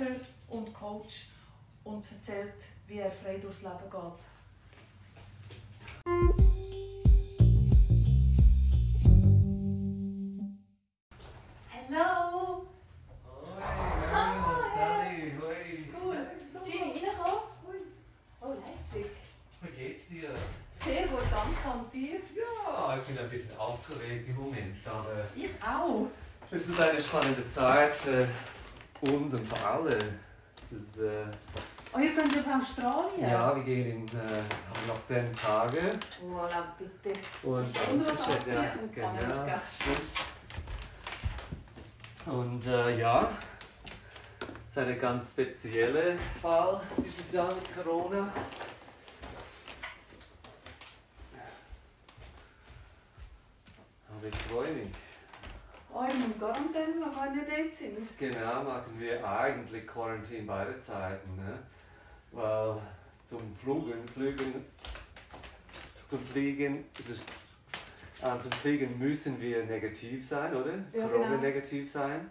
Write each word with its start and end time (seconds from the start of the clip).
Schöpfer 0.00 0.30
und 0.48 0.72
Coach 0.72 1.26
und 1.84 2.04
erzählt, 2.10 2.54
wie 2.86 2.98
er 2.98 3.10
frei 3.10 3.36
durchs 3.36 3.60
Leben 3.60 3.90
geht. 3.90 4.18
Es 29.78 30.72
ist, 30.72 30.98
äh, 31.00 31.24
Oh, 31.92 31.98
ihr 31.98 32.14
geht 32.14 32.22
auf 32.38 32.62
Australien? 32.62 33.30
ja, 33.30 33.56
wir 33.56 33.62
gehen 33.64 33.86
in 33.90 34.06
äh, 34.18 34.42
noch 34.86 35.04
zehn 35.06 35.32
Tage 35.32 35.98
Oh, 36.22 36.36
laut 36.42 36.76
bitte. 36.78 37.18
und 37.42 37.58
Und 37.64 38.06
was 38.06 38.26
Dankeschön, 38.28 38.54
ja, 38.54 38.72
genau, 38.94 39.60
stimmt. 39.80 40.10
Und 42.26 42.66
äh, 42.66 42.98
ja, 43.00 43.30
es 44.68 44.76
ist 44.76 44.78
ein 44.78 44.98
ganz 45.00 45.30
spezieller 45.32 46.14
Fall 46.40 46.80
dieses 47.04 47.32
Jahr 47.32 47.48
mit 47.52 47.74
Corona. 47.74 48.28
Aber 54.08 54.26
ich 54.28 54.36
freue 54.36 54.72
mich. 54.72 54.88
In 55.92 56.38
Quarantäne, 56.38 56.94
wo 57.00 57.10
kann 57.10 57.36
ihr 57.36 57.44
dort 57.44 57.72
sind? 57.72 58.18
Genau, 58.18 58.62
machen 58.62 58.94
wir 58.98 59.28
eigentlich 59.28 59.86
Quarantäne 59.86 60.46
beide 60.46 60.80
Zeiten. 60.80 61.36
Ne? 61.36 61.58
Weil 62.32 62.80
zum 63.28 63.56
Fliegen, 63.56 64.08
Flügen, 64.08 64.64
zum 66.06 66.20
Fliegen, 66.20 66.84
ist 66.98 67.10
es, 67.10 67.20
äh, 68.22 68.40
zum 68.40 68.52
Fliegen 68.52 68.98
müssen 68.98 69.40
wir 69.40 69.64
negativ 69.64 70.26
sein, 70.26 70.54
oder? 70.54 70.74
Ja, 70.92 71.08
Corona 71.08 71.28
genau. 71.28 71.40
negativ 71.40 71.90
sein. 71.90 72.30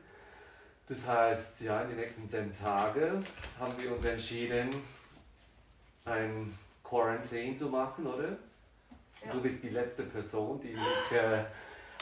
Das 0.87 1.05
heißt, 1.05 1.61
ja, 1.61 1.81
in 1.81 1.89
den 1.89 1.97
nächsten 1.97 2.27
zehn 2.29 2.51
Tagen 2.51 3.23
haben 3.59 3.73
wir 3.77 3.95
uns 3.95 4.05
entschieden, 4.05 4.69
ein 6.05 6.57
Quarantäne 6.83 7.55
zu 7.55 7.67
machen, 7.67 8.07
oder? 8.07 8.29
Ja. 9.23 9.31
Du 9.31 9.41
bist 9.41 9.61
die 9.61 9.69
letzte 9.69 10.03
Person, 10.03 10.59
die 10.61 10.71
ich 10.71 11.11
äh, 11.11 11.43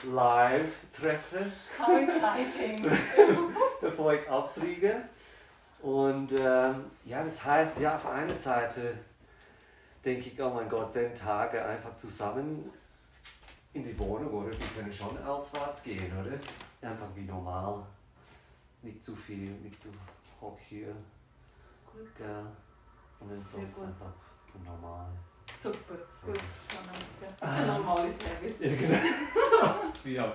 live 0.06 0.76
treffe 0.94 1.52
How 1.80 1.98
exciting! 1.98 2.84
bevor 3.82 4.14
ich 4.14 4.30
abfliege. 4.30 5.04
Und 5.82 6.32
ähm, 6.32 6.86
ja, 7.06 7.24
das 7.24 7.44
heißt, 7.44 7.80
ja, 7.80 7.96
auf 7.96 8.06
einer 8.08 8.38
Seite 8.40 8.98
denke 10.04 10.30
ich, 10.30 10.42
oh 10.42 10.50
mein 10.50 10.68
Gott, 10.68 10.94
zehn 10.94 11.14
Tage 11.14 11.64
einfach 11.64 11.96
zusammen 11.98 12.72
in 13.74 13.84
die 13.84 13.98
Wohnung, 14.00 14.34
oder? 14.34 14.52
Wir 14.52 14.68
können 14.76 14.92
schon 14.92 15.18
auswärts 15.24 15.84
gehen, 15.84 16.12
oder? 16.20 16.90
Einfach 16.90 17.08
wie 17.16 17.26
normal. 17.26 17.86
Nicht 18.82 19.04
zu 19.04 19.16
viel, 19.16 19.52
nicht 19.52 19.82
zu 19.82 19.90
hoch 20.42 20.58
hier. 20.68 20.96
Gut. 21.86 22.08
Ja. 22.20 22.40
Und 23.20 23.32
dann 23.32 23.46
sonst 23.46 23.78
einfach 23.78 24.14
normal. 24.66 25.08
Super, 25.62 25.96
gut. 26.26 26.38
Ja. 27.42 27.48
Ein 27.48 27.68
normales 27.68 28.14
Service. 28.22 28.56
Ja, 28.60 28.76
genau. 28.76 29.94
wie 30.04 30.20
auch. 30.20 30.34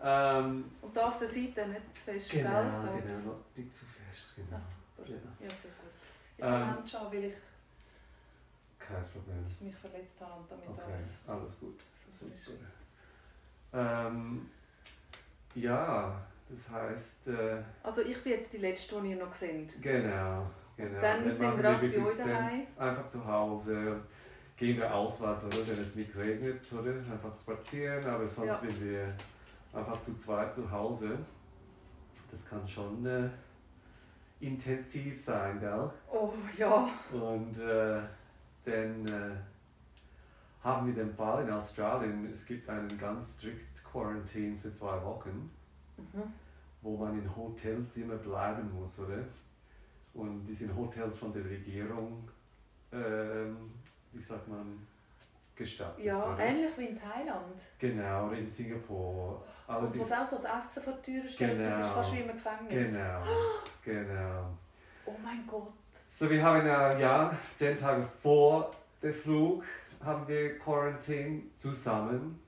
Ähm, 0.00 0.70
Und 0.80 0.96
da 0.96 1.08
auf 1.08 1.18
der 1.18 1.28
Seite 1.28 1.66
nicht 1.68 1.94
zu 1.96 2.02
fest, 2.04 2.30
genau, 2.30 2.50
gell? 2.50 3.02
genau, 3.02 3.36
nicht 3.56 3.74
zu 3.74 3.84
fest, 3.84 4.36
genau. 4.36 4.56
Ah, 4.56 4.60
super. 4.96 5.08
Ja. 5.08 5.16
Ja, 5.16 5.48
sehr 5.48 5.70
gut. 5.72 5.90
Ich 6.36 6.44
Ähm, 6.44 6.50
kann 6.52 6.78
anschauen, 6.78 7.12
weil 7.12 7.24
ich 7.24 7.34
Kein 8.78 9.02
Problem. 9.02 9.44
mich 9.60 9.74
verletzt 9.74 10.20
habe 10.20 10.40
und 10.40 10.50
damit 10.50 10.68
Okay, 10.68 10.82
alles 10.86 11.10
alles 11.26 11.58
gut. 11.58 11.80
ist. 12.10 12.44
Super. 12.44 12.58
Ähm, 13.72 14.50
ja, 15.54 16.26
das 16.48 16.70
heißt, 16.70 17.26
äh, 17.28 17.62
Also 17.82 18.02
ich 18.02 18.22
bin 18.22 18.32
jetzt 18.32 18.52
die 18.52 18.58
Letzte, 18.58 19.00
die 19.02 19.10
ihr 19.10 19.16
noch 19.16 19.34
seht. 19.34 19.82
genau, 19.82 20.48
genau. 20.78 21.00
Dann 21.00 21.24
Wir 21.24 21.32
sind 21.34 21.58
wir 21.58 21.76
auch 21.76 21.80
bei 21.80 21.98
euch 22.10 22.16
daheim. 22.16 22.66
Einfach 22.78 23.08
zu 23.08 23.26
Hause, 23.26 24.00
gehen 24.56 24.78
wir 24.78 24.94
auswärts, 24.94 25.44
oder, 25.44 25.66
wenn 25.68 25.82
es 25.82 25.94
nicht 25.94 26.16
regnet, 26.16 26.72
oder? 26.72 26.92
Einfach 26.92 27.38
spazieren, 27.38 28.04
aber 28.06 28.26
sonst 28.26 28.48
Ja. 28.48 28.54
sind 28.54 28.80
wir 28.84 29.14
einfach 29.72 30.00
zu 30.02 30.16
zweit 30.16 30.54
zu 30.54 30.70
Hause. 30.70 31.18
Das 32.30 32.46
kann 32.48 32.66
schon 32.66 33.04
äh, 33.04 33.28
intensiv 34.40 35.20
sein, 35.20 35.58
gell? 35.60 35.90
Oh 36.10 36.32
ja. 36.56 36.88
Und 37.12 37.58
äh, 37.58 38.00
dann 38.64 39.06
äh, 39.06 39.36
haben 40.62 40.86
wir 40.88 40.94
den 41.04 41.12
Fall 41.14 41.44
in 41.44 41.50
Australien, 41.52 42.26
es 42.32 42.44
gibt 42.46 42.68
einen 42.68 42.98
ganz 42.98 43.34
strikt 43.34 43.84
Quarantine 43.84 44.56
für 44.58 44.72
zwei 44.72 45.02
Wochen, 45.04 45.50
Mhm. 45.96 46.22
wo 46.82 46.96
man 46.96 47.18
in 47.18 47.36
Hotelzimmer 47.36 48.14
bleiben 48.16 48.72
muss, 48.72 49.00
oder? 49.00 49.24
Und 50.18 50.44
die 50.46 50.54
sind 50.54 50.74
Hotels 50.74 51.16
von 51.16 51.32
der 51.32 51.44
Regierung, 51.44 52.28
ähm, 52.92 53.70
wie 54.12 54.20
sagt 54.20 54.48
man, 54.48 54.84
gestattet. 55.54 56.04
Ja, 56.04 56.32
oder? 56.32 56.38
ähnlich 56.40 56.76
wie 56.76 56.86
in 56.86 56.98
Thailand. 57.00 57.54
Genau, 57.78 58.26
oder 58.26 58.36
in 58.38 58.48
Singapur. 58.48 59.44
Aber 59.68 59.86
Und 59.86 59.96
wo 59.96 60.02
es 60.02 60.10
auch 60.12 60.26
so 60.26 60.36
das 60.36 60.66
Essen 60.66 60.82
vor 60.82 60.94
die 60.94 61.12
Tür 61.12 61.28
steht, 61.28 61.50
du 61.50 61.56
bist 61.56 61.70
Genau. 61.70 61.94
fast 61.94 62.12
wie 62.12 62.20
im 62.20 62.28
Gefängnis. 62.28 62.92
genau, 62.92 63.22
genau. 63.84 64.44
Oh 65.06 65.14
mein 65.22 65.46
Gott. 65.46 65.72
So, 66.10 66.28
wir 66.28 66.42
haben 66.42 66.66
äh, 66.66 67.00
ja 67.00 67.36
zehn 67.54 67.76
Tage 67.76 68.04
vor 68.20 68.72
dem 69.00 69.14
Flug 69.14 69.62
haben 70.04 70.26
wir 70.26 70.58
Quarantäne 70.58 71.42
zusammen. 71.56 72.40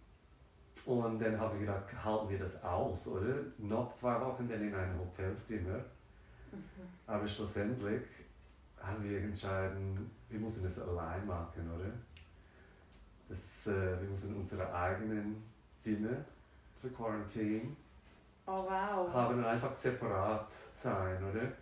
Und 0.87 1.21
dann 1.21 1.39
haben 1.39 1.53
wir 1.61 1.67
gedacht, 1.67 2.05
halten 2.05 2.31
wir 2.31 2.39
das 2.39 2.65
aus, 2.65 3.07
oder? 3.07 3.35
Noch 3.59 3.93
zwei 3.95 4.21
Wochen 4.21 4.49
dann 4.49 4.61
in 4.61 4.75
einem 4.75 4.99
Hotelzimmer. 4.99 5.85
Mhm. 6.53 6.89
Aber 7.07 7.27
schlussendlich 7.27 8.03
haben 8.81 9.03
wir 9.03 9.19
entschieden, 9.21 10.11
wir 10.29 10.41
müssen 10.41 10.67
es 10.67 10.79
allein 10.81 11.27
machen, 11.27 11.69
oder? 11.71 11.91
Das, 13.29 13.67
äh, 13.67 14.01
wir 14.01 14.09
müssen 14.09 14.35
unsere 14.35 14.73
eigenen 14.73 15.43
Zimmer 15.79 16.17
für 16.81 16.91
Quarantäne 16.91 17.77
Oh 18.47 18.65
wow. 18.65 19.13
haben 19.15 19.45
einfach 19.45 19.73
separat 19.75 20.51
sein, 20.73 21.23
oder? 21.23 21.53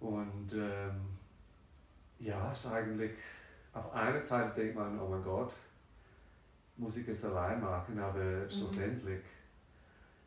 Und 0.00 0.52
ähm, 0.54 1.16
ja, 2.18 2.50
es 2.50 2.64
ist 2.64 2.72
eigentlich, 2.72 3.12
auf 3.72 3.92
einer 3.92 4.24
Seite 4.24 4.60
denkt 4.60 4.76
man, 4.76 4.98
oh 4.98 5.08
mein 5.08 5.22
Gott, 5.22 5.52
muss 6.76 6.96
ich 6.96 7.06
es 7.06 7.24
allein 7.24 7.60
machen, 7.60 7.98
aber 7.98 8.48
schlussendlich 8.50 9.22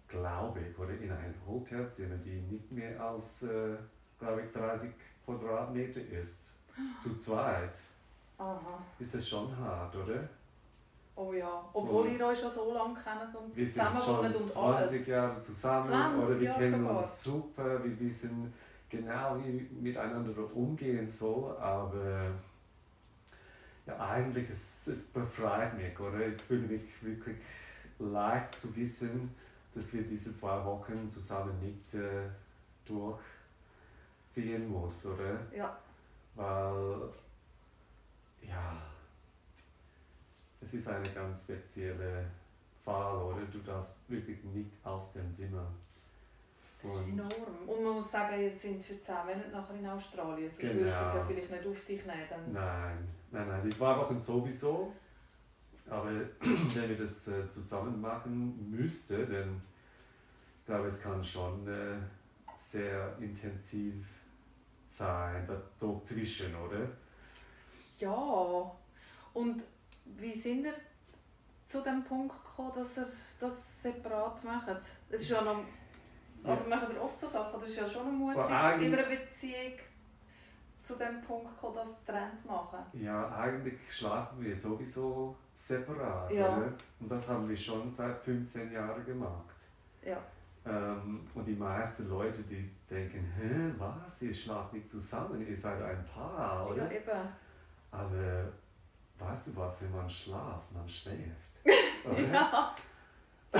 glaube 0.07 0.59
ich, 0.61 0.77
oder 0.77 0.91
in 0.93 1.11
einem 1.11 1.33
Hotelzimmer, 1.47 2.15
die 2.17 2.41
nicht 2.41 2.71
mehr 2.71 2.99
als, 3.01 3.43
äh, 3.43 3.75
glaube 4.19 4.41
ich, 4.43 4.51
30 4.51 4.91
Quadratmeter 5.25 6.01
ist, 6.01 6.53
zu 7.01 7.17
zweit, 7.19 7.77
Aha. 8.37 8.59
ist 8.99 9.13
das 9.15 9.27
schon 9.27 9.55
hart, 9.57 9.95
oder? 9.95 10.27
Oh 11.15 11.31
ja. 11.33 11.63
Obwohl 11.73 12.07
Und- 12.07 12.13
ihr 12.17 12.25
euch 12.25 12.39
schon 12.39 12.51
so 12.51 12.73
lange 12.73 12.93
kennt 12.93 13.33
und 13.35 13.55
Wir 13.55 13.65
sind 13.65 13.95
schon 14.03 14.25
und 14.25 14.45
20 14.45 14.57
alles. 14.57 15.07
Jahre 15.07 15.41
zusammen 15.41 15.85
20 15.85 16.23
oder 16.23 16.39
wir 16.41 16.45
Jahre 16.49 16.59
kennen 16.63 16.81
sogar. 16.81 16.97
uns 16.97 17.23
super, 17.23 17.83
wir 17.83 17.99
wissen 18.01 18.53
genau, 18.89 19.37
wie 19.43 19.61
miteinander 19.81 20.33
umgehen 20.53 21.07
soll, 21.07 21.55
aber 21.57 22.31
ja, 23.87 23.99
eigentlich 23.99 24.49
es, 24.49 24.87
es 24.87 25.05
befreit 25.05 25.75
mich, 25.77 25.97
oder? 25.99 26.27
Ich 26.27 26.41
fühle 26.41 26.67
mich 26.67 27.03
wirklich 27.03 27.37
leicht 27.99 28.59
zu 28.59 28.75
wissen, 28.75 29.33
dass 29.75 29.93
wir 29.93 30.03
diese 30.03 30.33
zwei 30.35 30.63
Wochen 30.65 31.09
zusammen 31.09 31.59
nicht 31.59 31.93
äh, 31.93 32.27
durchziehen 32.85 34.67
muss, 34.69 35.05
oder? 35.05 35.39
Ja. 35.55 35.77
Weil 36.35 37.09
ja, 38.41 38.81
es 40.61 40.73
ist 40.73 40.87
eine 40.87 41.09
ganz 41.09 41.41
spezielle 41.41 42.25
Fall, 42.83 43.17
oder? 43.17 43.41
Du 43.51 43.59
darfst 43.59 43.95
wirklich 44.07 44.43
nicht 44.45 44.71
aus 44.83 45.11
dem 45.13 45.35
Zimmer. 45.35 45.67
Das 46.81 46.91
ist 46.93 47.07
enorm. 47.07 47.29
Und 47.67 47.83
man 47.83 47.93
muss 47.95 48.11
sagen, 48.11 48.39
ihr 48.39 48.51
seid 48.51 48.79
für 48.81 48.99
10 49.01 49.15
Monate 49.25 49.49
nachher 49.51 49.75
in 49.75 49.87
Australien. 49.87 50.49
Sonst 50.51 50.59
Genau. 50.59 50.73
würdest 50.75 50.99
du 51.01 51.05
es 51.05 51.13
ja 51.15 51.25
vielleicht 51.25 51.51
nicht 51.51 51.67
auf 51.67 51.85
dich 51.85 52.05
nehmen. 52.05 52.25
Dann 52.29 52.53
Nein, 52.53 53.07
nein, 53.31 53.47
nein, 53.47 53.61
die 53.63 53.75
zwei 53.75 53.97
Wochen 53.97 54.21
sowieso. 54.21 54.93
Aber 56.05 56.13
wenn 56.39 56.89
wir 56.89 56.97
das 56.97 57.27
äh, 57.27 57.49
zusammen 57.49 57.99
machen 57.99 58.69
müsste, 58.69 59.25
dann 59.25 59.61
glaube 60.65 60.87
ich, 60.87 60.93
es 60.93 61.01
kann 61.01 61.23
schon 61.23 61.67
äh, 61.67 61.97
sehr 62.57 63.17
intensiv 63.19 64.05
sein, 64.89 65.45
da 65.47 65.61
dazwischen, 65.79 66.55
oder? 66.55 66.87
Ja. 67.99 68.71
Und 69.33 69.63
wie 70.17 70.31
sind 70.31 70.65
ihr 70.65 70.73
zu 71.65 71.81
dem 71.81 72.03
Punkt 72.03 72.35
gekommen, 72.35 72.71
dass 72.75 72.97
ihr 72.97 73.07
das 73.39 73.53
separat 73.81 74.43
macht? 74.43 74.69
Es 75.09 75.21
ist 75.21 75.29
ja 75.29 75.41
noch 75.41 75.63
Also 76.43 76.69
machen 76.69 76.89
wir 76.93 77.01
oft 77.01 77.19
so 77.19 77.27
Sachen, 77.27 77.59
das 77.59 77.69
ist 77.69 77.77
ja 77.77 77.89
schon 77.89 78.15
mutig, 78.15 78.39
Aber 78.39 78.75
in 78.75 78.93
einer 78.93 79.07
Beziehung 79.07 79.73
zu 80.83 80.95
dem 80.95 81.19
Punkt 81.21 81.49
gekommen, 81.55 81.77
das 81.77 82.03
Trend 82.05 82.45
machen. 82.45 82.79
Ja, 82.93 83.35
eigentlich 83.35 83.79
schlafen 83.89 84.43
wir 84.43 84.55
sowieso 84.55 85.35
separat. 85.55 86.31
Ja. 86.31 86.57
Oder? 86.57 86.73
Und 86.99 87.11
das 87.11 87.27
haben 87.27 87.47
wir 87.49 87.57
schon 87.57 87.91
seit 87.91 88.17
15 88.19 88.71
Jahren 88.71 89.03
gemacht. 89.05 89.55
Ja. 90.03 90.17
Ähm, 90.65 91.27
und 91.33 91.45
die 91.45 91.55
meisten 91.55 92.09
Leute, 92.09 92.41
die 92.43 92.69
denken, 92.89 93.31
hä, 93.37 93.71
was, 93.77 94.21
ihr 94.21 94.33
schlaft 94.33 94.73
nicht 94.73 94.89
zusammen, 94.89 95.45
ihr 95.47 95.55
seid 95.57 95.81
ein 95.81 96.03
Paar, 96.05 96.67
oder? 96.69 96.83
Ja, 96.85 96.91
eben. 96.91 97.29
Aber 97.91 98.51
weißt 99.19 99.47
du 99.47 99.55
was, 99.55 99.81
wenn 99.81 99.91
man 99.91 100.09
schlaft, 100.09 100.71
man 100.73 100.87
schläft. 100.89 101.19
Ja. 102.31 102.75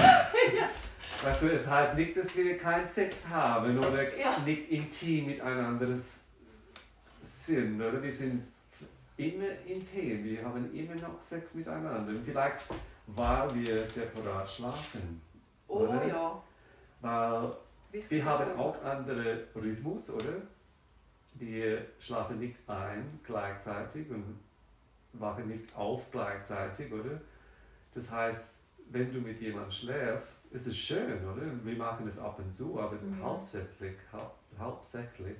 Weißt 1.24 1.42
du, 1.42 1.52
es 1.52 1.68
heißt 1.68 1.96
nicht, 1.96 2.16
dass 2.16 2.36
wir 2.36 2.58
keinen 2.58 2.86
Sex 2.86 3.28
haben 3.28 3.76
oder 3.78 4.16
Ja. 4.18 4.38
nicht 4.40 4.70
intim 4.70 5.28
miteinander 5.28 5.88
sind, 7.22 7.82
oder? 7.82 8.04
Wir 8.04 8.12
sind 8.12 8.44
immer 9.18 9.50
intim, 9.66 10.24
wir 10.24 10.44
haben 10.44 10.74
immer 10.74 10.96
noch 10.96 11.20
Sex 11.20 11.54
miteinander. 11.56 12.08
Und 12.12 12.24
vielleicht, 12.24 12.66
weil 13.08 13.56
wir 13.56 13.84
separat 13.86 14.50
schlafen. 14.50 15.22
Oh 15.68 15.80
Oder? 15.80 16.06
ja. 16.06 16.44
Weil 17.02 17.56
Wichtig. 17.92 18.12
wir 18.12 18.26
haben 18.26 18.58
auch 18.60 18.84
andere 18.84 19.44
Rhythmus, 19.56 20.10
oder? 20.12 20.34
Wir 21.36 21.86
schlafen 22.00 22.40
nicht 22.40 22.58
ein 22.68 23.20
gleichzeitig 23.24 24.10
und 24.10 24.40
wachen 25.14 25.48
nicht 25.48 25.76
auf 25.76 26.10
gleichzeitig, 26.12 26.92
oder? 26.92 27.20
Das 27.94 28.10
heißt, 28.10 28.62
wenn 28.92 29.12
du 29.14 29.20
mit 29.20 29.40
jemandem 29.42 29.72
schläfst, 29.72 30.46
ist 30.52 30.68
es 30.68 30.78
schön, 30.78 31.26
oder? 31.26 31.42
Wir 31.64 31.76
machen 31.78 32.08
es 32.08 32.20
ab 32.20 32.40
und 32.40 32.54
zu, 32.54 32.80
aber 32.80 32.96
Mhm. 32.96 33.22
hauptsächlich, 33.22 33.96
hau 34.14 34.32
hauptsächlich 34.60 35.38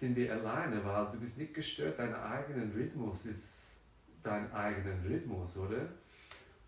sind 0.00 0.16
wir 0.16 0.32
alleine, 0.32 0.82
weil 0.82 1.06
du 1.12 1.18
bist 1.20 1.36
nicht 1.36 1.52
gestört, 1.52 1.98
dein 1.98 2.14
eigenen 2.14 2.72
Rhythmus 2.72 3.26
ist 3.26 3.80
dein 4.22 4.50
eigenen 4.52 4.98
Rhythmus, 5.06 5.58
oder? 5.58 5.88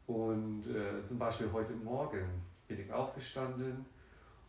Und 0.06 0.64
äh, 0.66 1.04
zum 1.06 1.18
Beispiel 1.18 1.50
heute 1.50 1.72
Morgen 1.72 2.26
bin 2.68 2.80
ich 2.80 2.92
aufgestanden 2.92 3.86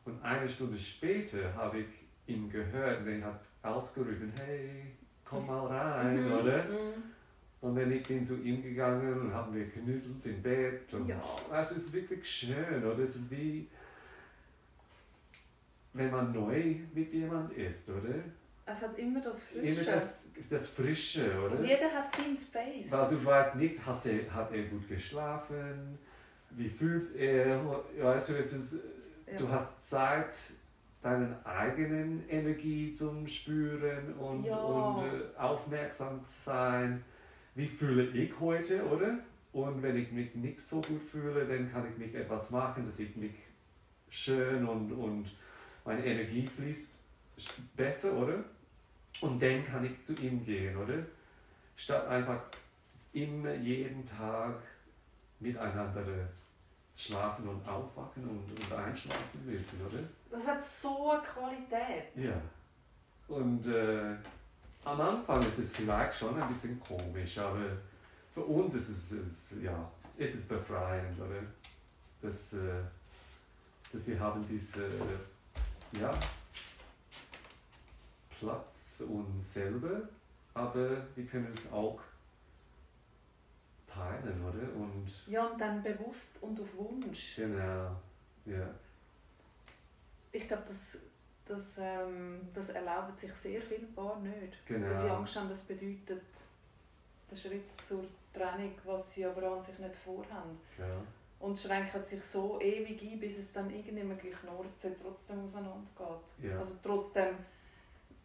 und 0.04 0.22
eine 0.22 0.48
Stunde 0.50 0.78
später 0.78 1.54
habe 1.56 1.80
ich 1.80 1.88
ihn 2.28 2.50
gehört 2.50 3.00
und 3.02 3.08
er 3.08 3.26
hat 3.26 3.42
ausgerufen, 3.62 4.32
hey, 4.38 4.88
komm 5.24 5.48
mal 5.48 5.68
rein, 5.68 6.26
Mhm, 6.26 6.32
oder? 6.34 6.64
mhm. 6.66 7.04
Und 7.62 7.76
dann 7.78 7.90
ich 7.90 8.04
bin 8.04 8.26
zu 8.26 8.42
ihm 8.44 8.62
gegangen 8.62 9.22
und 9.22 9.34
haben 9.34 9.56
wir 9.56 9.66
genüdelt 9.68 10.26
im 10.26 10.42
Bett. 10.42 10.94
Und 10.94 11.08
Ja. 11.08 11.22
weißt, 11.50 11.72
es 11.72 11.84
ist 11.86 11.94
wirklich 11.94 12.30
schön, 12.30 12.84
oder? 12.84 13.00
Es 13.00 13.16
ist 13.16 13.32
wie, 13.32 13.70
wenn 15.94 16.12
man 16.12 16.34
neu 16.34 16.76
mit 16.94 17.14
jemand 17.14 17.54
ist, 17.54 17.90
oder? 17.90 18.16
Es 18.66 18.82
hat 18.82 18.98
immer 18.98 19.20
das 19.22 19.44
Frische. 19.44 19.82
Immer 19.82 19.84
das, 19.84 20.26
das 20.50 20.70
Frische, 20.70 21.40
oder? 21.42 21.58
Und 21.58 21.66
jeder 21.66 21.92
hat 21.92 22.16
seinen 22.16 22.38
Space. 22.38 22.92
Weil 22.92 23.10
du 23.10 23.26
weißt 23.26 23.56
nicht, 23.58 23.86
hast 23.86 24.06
er, 24.06 24.34
hat 24.34 24.52
er 24.54 24.64
gut 24.64 24.88
geschlafen, 24.88 25.98
wie 26.52 26.70
fühlt 26.70 27.16
er, 27.16 27.60
weißt 28.00 28.30
du, 28.30 28.34
es 28.38 28.54
ist, 28.54 28.76
ja. 29.30 29.38
du 29.38 29.50
hast 29.50 29.84
Zeit, 29.88 30.38
deinen 31.02 31.36
eigenen 31.46 32.28
Energie 32.30 32.94
zum 32.94 33.28
Spüren 33.28 34.14
und, 34.14 34.46
Ja. 34.46 34.58
und 34.58 35.06
äh, 35.06 35.38
aufmerksam 35.38 36.22
sein. 36.24 37.04
Wie 37.56 37.68
fühle 37.68 38.08
ich 38.18 38.40
heute, 38.40 38.86
oder? 38.86 39.20
Und 39.52 39.84
wenn 39.84 39.98
ich 39.98 40.12
mich 40.12 40.34
nicht 40.36 40.62
so 40.62 40.80
gut 40.82 41.04
fühle, 41.04 41.46
dann 41.46 41.72
kann 41.72 41.86
ich 41.92 41.98
mich 41.98 42.16
etwas 42.16 42.50
machen, 42.50 42.86
dass 42.86 42.98
ich 43.00 43.16
mich 43.18 43.34
schön 44.10 44.66
und, 44.66 44.92
und 44.94 45.26
meine 45.84 46.04
Energie 46.06 46.48
fließt 46.48 46.98
besser, 47.76 48.14
oder? 48.14 48.44
Und 49.22 49.42
dann 49.42 49.64
kann 49.64 49.86
ich 49.86 50.04
zu 50.06 50.14
ihm 50.14 50.44
gehen, 50.44 50.76
oder? 50.78 51.06
Statt 51.76 52.08
einfach 52.08 52.42
immer 53.14 53.54
jeden 53.54 54.06
Tag 54.06 54.56
miteinander 55.40 56.04
schlafen 56.96 57.48
und 57.48 57.68
aufwachen 57.68 58.24
und, 58.24 58.52
und 58.52 58.74
einschlafen 58.74 59.46
müssen, 59.46 59.82
oder? 59.86 60.00
Das 60.30 60.48
hat 60.48 60.62
so 60.62 61.12
eine 61.12 61.22
Qualität. 61.22 62.16
Ja. 62.16 62.40
Und 63.28 63.66
äh, 63.68 64.16
am 64.86 65.02
Anfang 65.02 65.42
ist 65.42 65.60
es 65.60 65.72
vielleicht 65.72 66.16
schon 66.16 66.40
ein 66.40 66.48
bisschen 66.50 66.80
komisch, 66.80 67.38
aber 67.38 67.66
für 68.34 68.42
uns 68.42 68.76
ist 68.76 68.90
es, 68.90 69.12
ist, 69.12 69.62
ja, 69.62 69.92
ist 70.18 70.36
es 70.36 70.48
befreiend, 70.48 71.20
oder? 71.20 71.42
Dass, 72.22 72.54
äh, 72.54 72.82
dass 73.92 74.08
wir 74.08 74.20
haben 74.20 74.46
diese, 74.48 74.88
ja, 76.00 76.12
Platz 78.44 78.90
für 78.98 79.06
uns 79.06 79.54
selber, 79.54 80.02
aber 80.54 80.90
wir 81.16 81.26
können 81.26 81.54
es 81.56 81.72
auch 81.72 82.00
teilen, 83.88 84.44
oder? 84.44 84.76
Und 84.76 85.08
Ja, 85.28 85.46
und 85.48 85.60
dann 85.60 85.82
bewusst 85.82 86.32
und 86.42 86.60
auf 86.60 86.68
Wunsch. 86.76 87.36
genau, 87.36 87.96
ja. 88.46 88.68
Ich 90.32 90.48
glaube, 90.48 90.64
das, 90.68 90.98
das, 91.46 91.76
ähm, 91.78 92.42
das 92.54 92.70
erlauben 92.70 93.16
sich 93.16 93.32
sehr 93.34 93.62
viele 93.62 93.86
Paar 93.88 94.20
nicht. 94.20 94.66
Genau. 94.66 94.88
Weil 94.88 94.98
sie 94.98 95.10
Angst 95.10 95.36
haben, 95.36 95.50
das 95.50 95.62
bedeutet 95.62 96.24
der 97.30 97.36
Schritt 97.36 97.70
zur 97.84 98.04
Trennung, 98.34 98.74
was 98.84 99.14
sie 99.14 99.26
aber 99.26 99.44
an 99.52 99.62
sich 99.64 99.78
nicht 99.78 99.96
vorhaben. 99.96 100.60
ja. 100.78 101.02
Und 101.40 101.60
schränken 101.60 102.06
sich 102.06 102.24
so 102.24 102.58
ewig 102.62 103.02
ein, 103.02 103.20
bis 103.20 103.38
es 103.38 103.52
dann 103.52 103.70
irgendwann 103.70 104.18
geknurrt 104.18 104.80
soll, 104.80 104.96
trotzdem 105.02 105.44
auseinandergeht. 105.44 106.24
Ja. 106.42 106.58
Also 106.58 106.72
trotzdem 106.82 107.36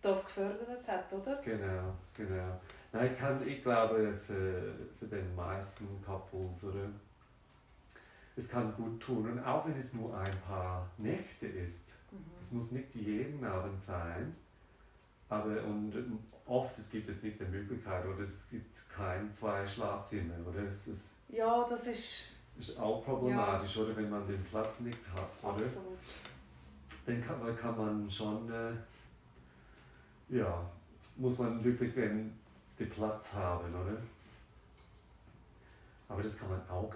das 0.02 0.24
gefördert 0.24 0.86
hat, 0.86 1.12
oder? 1.12 1.36
Genau, 1.42 1.94
genau. 2.16 2.60
Nein, 2.92 3.10
ich, 3.12 3.18
kann, 3.18 3.46
ich 3.46 3.62
glaube, 3.62 4.14
für, 4.26 4.74
für 4.98 5.06
den 5.06 5.34
meisten 5.34 5.86
Couples, 6.04 6.64
oder? 6.64 6.88
Es 8.36 8.48
kann 8.48 8.74
gut 8.76 9.00
tun. 9.00 9.30
Und 9.30 9.44
auch 9.44 9.66
wenn 9.66 9.76
es 9.76 9.92
nur 9.94 10.16
ein 10.16 10.36
paar 10.46 10.88
Nächte 10.96 11.46
ist. 11.46 11.84
Es 12.40 12.52
muss 12.52 12.72
nicht 12.72 12.94
jeden 12.94 13.44
Abend 13.44 13.82
sein. 13.82 14.34
Aber 15.28 15.62
und 15.64 15.92
oft 16.46 16.78
es 16.78 16.88
gibt 16.88 17.08
es 17.10 17.22
nicht 17.22 17.38
die 17.38 17.44
Möglichkeit, 17.44 18.06
oder 18.06 18.24
es 18.32 18.48
gibt 18.48 18.88
kein 18.88 19.30
zwei 19.34 19.66
Schlafzimmer, 19.66 20.34
oder? 20.48 20.62
Es 20.62 20.86
ist, 20.86 21.16
Ja, 21.28 21.66
das 21.68 21.86
ist 21.86 22.22
ist 22.58 22.78
auch 22.80 23.04
problematisch, 23.04 23.76
oder? 23.76 23.94
Wenn 23.96 24.08
man 24.10 24.26
den 24.26 24.42
Platz 24.44 24.80
nicht 24.80 24.98
hat, 25.14 25.28
oder? 25.42 25.62
absolut. 25.64 25.98
dann 27.06 27.20
kann, 27.22 27.56
kann 27.56 27.76
man 27.76 28.10
schon, 28.10 28.50
äh, 28.50 28.72
ja, 30.28 30.64
muss 31.16 31.38
man 31.38 31.62
wirklich 31.64 31.94
den, 31.94 32.38
den 32.78 32.88
Platz 32.88 33.34
haben, 33.34 33.74
oder? 33.74 33.96
Aber 36.08 36.22
das 36.22 36.38
kann 36.38 36.50
man 36.50 36.60
auch 36.68 36.92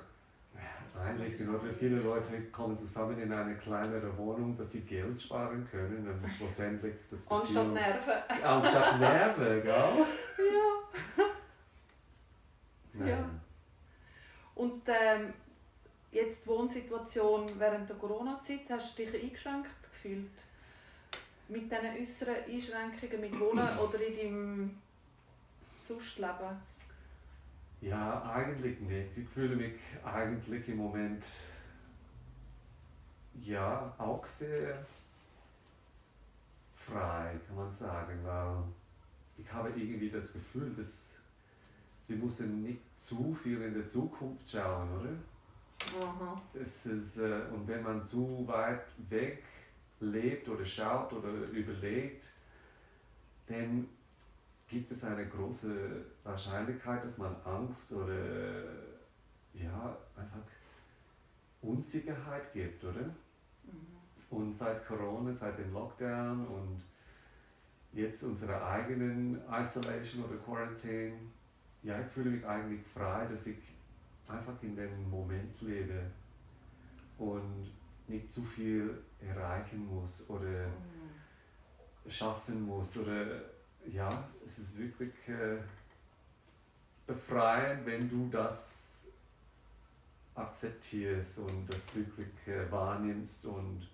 einrichten, 1.01 1.55
oder? 1.55 1.73
Viele 1.79 2.01
Leute 2.01 2.43
kommen 2.51 2.79
zusammen 2.79 3.19
in 3.19 3.33
eine 3.33 3.57
kleinere 3.57 4.17
Wohnung, 4.17 4.57
dass 4.57 4.73
sie 4.73 4.81
Geld 4.81 5.21
sparen 5.21 5.67
können 5.71 6.07
und 6.07 6.31
schlussendlich 6.31 6.95
das 7.11 7.31
Anstatt 7.31 7.73
Nerven. 7.73 8.13
Anstatt 8.45 9.01
Nerven, 9.01 9.45
gell? 9.63 9.73
Ja. 9.73 10.05
Nein. 12.95 13.09
Ja. 13.09 13.31
Und 14.55 14.83
ähm, 14.89 15.33
jetzt 16.11 16.45
die 16.45 16.49
Wohnsituation 16.49 17.47
während 17.59 17.89
der 17.89 17.97
Corona-Zeit, 17.97 18.61
hast 18.69 18.99
du 18.99 19.05
dich 19.05 19.23
eingeschränkt 19.23 19.75
gefühlt? 19.91 20.31
Mit 21.53 21.71
diesen 21.71 22.01
äußeren 22.01 22.37
Einschränkungen, 22.49 23.21
mit 23.21 23.39
Wohnen 23.39 23.79
oder 23.79 24.01
in 24.01 24.17
deinem 24.17 24.79
Sonstleben? 25.87 26.57
Ja, 27.83 28.23
eigentlich 28.23 28.81
nicht. 28.81 29.19
Ich 29.19 29.29
fühle 29.29 29.57
mich 29.57 29.75
eigentlich 30.03 30.67
im 30.69 30.79
Moment 30.79 31.27
ja 33.43 33.93
auch 33.99 34.25
sehr 34.27 34.87
frei, 36.75 37.39
kann 37.47 37.57
man 37.57 37.71
sagen, 37.71 38.19
weil 38.25 38.63
ich 39.37 39.53
habe 39.53 39.69
irgendwie 39.71 40.09
das 40.09 40.33
Gefühl, 40.33 40.73
dass 40.75 41.11
wir 42.09 42.17
müssen 42.17 42.63
nicht 42.63 42.81
zu 42.99 43.35
viel 43.35 43.61
in 43.61 43.75
der 43.75 43.89
Zukunft 43.89 44.49
schauen, 44.49 44.89
oder? 44.99 45.11
Aha. 46.01 46.41
Es 46.55 46.87
ist, 46.87 47.19
äh, 47.19 47.43
und 47.53 47.67
wenn 47.67 47.83
man 47.83 48.03
zu 48.03 48.47
weit 48.47 48.87
weg 49.11 49.43
lebt 50.03 50.49
oder 50.49 50.65
schaut 50.65 51.13
oder 51.13 51.31
überlegt, 51.53 52.27
dann 53.47 53.89
gibt 54.69 54.91
es 54.91 55.05
eine 55.05 55.27
große 55.27 56.05
Wahrscheinlichkeit, 56.25 57.05
dass 57.05 57.19
man 57.19 57.35
Angst 57.45 57.93
oder 57.93 58.65
ja, 59.53 59.97
einfach 60.17 60.43
Unsicherheit 61.61 62.53
gibt, 62.53 62.83
oder? 62.85 63.03
Mhm. 63.03 63.97
Und 64.31 64.57
seit 64.57 64.87
Corona, 64.87 65.33
seit 65.35 65.59
dem 65.59 65.73
Lockdown 65.73 66.47
und 66.47 66.85
jetzt 67.93 68.23
unserer 68.25 68.67
eigenen 68.67 69.41
Isolation 69.51 70.25
oder 70.25 70.37
Quarantine, 70.39 71.19
ja, 71.83 72.01
ich 72.01 72.07
fühle 72.07 72.31
mich 72.31 72.47
eigentlich 72.47 72.81
frei, 72.87 73.27
dass 73.27 73.47
ich 73.47 73.59
einfach 74.27 74.55
in 74.63 74.75
dem 74.75 75.11
Moment 75.11 75.61
lebe 75.61 76.11
nicht 78.13 78.31
zu 78.31 78.43
viel 78.43 79.03
erreichen 79.21 79.87
muss 79.87 80.29
oder 80.29 80.67
schaffen 82.09 82.63
muss 82.63 82.97
oder 82.97 83.43
ja, 83.87 84.29
es 84.47 84.59
ist 84.59 84.79
wirklich 84.79 85.13
äh, 85.29 85.59
befreiend, 87.07 87.87
wenn 87.87 88.09
du 88.09 88.29
das 88.29 89.05
akzeptierst 90.35 91.39
und 91.39 91.67
das 91.69 91.95
wirklich 91.95 92.29
äh, 92.47 92.71
wahrnimmst 92.71 93.45
und, 93.47 93.89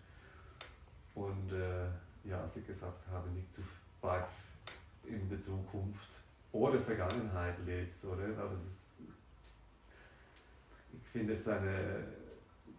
und 1.15 1.53
äh, 1.53 1.87
ja, 2.25 2.41
als 2.43 2.57
ich 2.57 2.67
gesagt 2.67 3.07
habe, 3.11 3.29
nicht 3.31 3.53
zu 3.55 3.63
weit 4.01 4.27
in 5.05 5.29
der 5.29 5.43
Zukunft 5.43 6.09
oder 6.53 6.81
Vergangenheit 6.81 7.59
lebst, 7.65 8.05
oder? 8.05 8.25
Aber 8.39 8.55
das 8.55 8.65
ist, 8.65 8.79
ich 10.93 11.09
finde 11.09 11.33
es 11.33 11.49
eine 11.49 12.05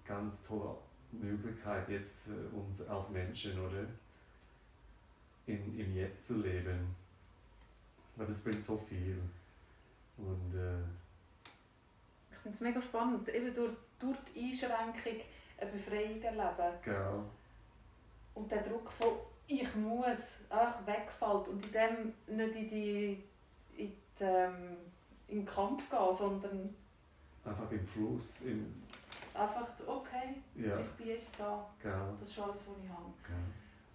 ganz 0.05 0.41
tolle 0.43 0.75
Möglichkeit 1.11 1.89
jetzt 1.89 2.15
für 2.23 2.49
uns 2.55 2.81
als 2.87 3.09
Menschen, 3.09 3.59
oder? 3.59 3.85
In, 5.45 5.77
Im 5.79 5.95
Jetzt 5.95 6.27
zu 6.27 6.37
leben. 6.41 6.95
Weil 8.15 8.27
das 8.27 8.41
bringt 8.43 8.63
so 8.63 8.77
viel. 8.77 9.17
Und 10.17 10.53
äh, 10.53 10.83
Ich 12.31 12.37
finde 12.37 12.55
es 12.55 12.61
mega 12.61 12.81
spannend, 12.81 13.27
eben 13.29 13.53
durch, 13.53 13.73
durch 13.97 14.17
die 14.35 14.49
Einschränkung 14.49 15.21
eine 15.57 15.71
Befreiung 15.71 16.21
erleben. 16.21 16.77
genau. 16.83 17.25
Und 18.35 18.51
der 18.51 18.61
Druck 18.63 18.91
von 18.91 19.07
«ich 19.47 19.75
muss» 19.75 20.33
einfach 20.49 20.85
wegfällt 20.85 21.47
und 21.47 21.65
in 21.65 21.71
dem 21.71 22.37
nicht 22.37 22.55
in, 22.55 22.69
die, 22.69 23.23
in, 23.75 23.87
die, 23.87 24.23
ähm, 24.23 24.77
in 25.27 25.39
den 25.39 25.45
Kampf 25.45 25.89
gehen, 25.89 26.13
sondern 26.13 26.75
Einfach 27.43 27.71
im 27.71 27.85
Fluss, 27.87 28.41
im, 28.41 28.83
einfach 29.33 29.67
«okay, 29.87 30.35
ja, 30.55 30.79
ich 30.79 30.89
bin 30.91 31.07
jetzt 31.07 31.33
da, 31.39 31.65
genau. 31.81 32.15
das 32.19 32.29
ist 32.29 32.39
alles, 32.39 32.63
was 32.67 32.77
ich 32.83 32.89
habe». 32.89 33.11
genau. 33.25 33.39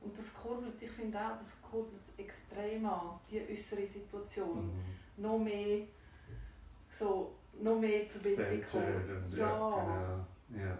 Und 0.01 0.19
das 0.19 0.35
kurbelt, 0.35 0.75
ich 0.81 0.91
finde 0.91 1.19
auch, 1.19 1.37
das 1.39 1.57
kurbelt 1.63 2.03
extrem 2.19 2.85
an, 2.85 3.19
die 3.31 3.41
äußere 3.51 3.87
Situation. 3.87 4.67
Mhm. 4.67 5.23
Noch 5.23 5.39
mehr, 5.39 5.87
so, 6.91 7.33
noch 7.61 7.79
mehr 7.81 8.01
die 8.03 8.09
Verbindung 8.09 8.47
und 9.27 9.37
Ja. 9.37 9.47
ja, 9.47 10.27
genau. 10.49 10.65
Ja. 10.67 10.79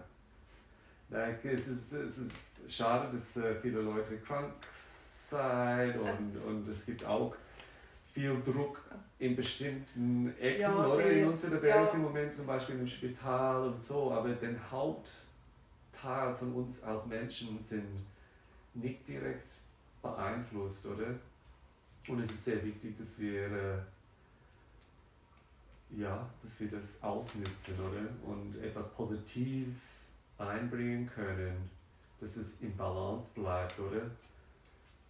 Like, 1.09 1.45
es, 1.45 1.67
ist, 1.67 1.93
es 1.93 2.17
ist 2.19 2.35
schade, 2.67 3.11
dass 3.11 3.37
äh, 3.37 3.55
viele 3.55 3.81
Leute 3.81 4.17
krank 4.19 4.53
sind 4.71 5.97
und, 5.99 6.35
Es- 6.35 6.43
und 6.43 6.67
es 6.69 6.85
gibt 6.85 7.03
auch 7.05 7.35
viel 8.15 8.41
Druck 8.43 8.81
in 9.19 9.35
bestimmten 9.35 10.33
Ecken 10.39 10.61
Ja, 10.61 10.85
oder 10.85 10.95
sehr. 11.03 11.11
in 11.23 11.27
unserer 11.27 11.61
Welt 11.61 11.75
Ja. 11.75 11.89
im 11.89 12.01
Moment, 12.03 12.33
zum 12.33 12.47
Beispiel 12.47 12.79
im 12.79 12.87
Spital 12.87 13.67
und 13.67 13.81
so, 13.83 14.09
aber 14.11 14.29
den 14.29 14.57
Hauptteil 14.71 16.33
von 16.39 16.53
uns 16.53 16.81
als 16.81 17.05
Menschen 17.05 17.61
sind 17.61 17.99
nicht 18.73 19.05
direkt 19.05 19.51
beeinflusst, 20.01 20.85
oder? 20.85 21.07
Und 22.07 22.19
es 22.21 22.29
ist 22.31 22.45
sehr 22.45 22.63
wichtig, 22.63 22.97
dass 22.97 23.19
wir 23.19 23.51
äh, 23.51 23.77
ja, 25.97 26.25
dass 26.41 26.59
wir 26.59 26.69
das 26.69 27.01
ausnutzen, 27.03 27.75
oder? 27.79 28.07
Und 28.31 28.55
etwas 28.63 28.93
positiv 28.93 29.67
einbringen 30.37 31.09
können, 31.13 31.69
dass 32.21 32.37
es 32.37 32.61
im 32.61 32.75
Balance 32.77 33.29
bleibt, 33.33 33.77
oder? 33.79 34.09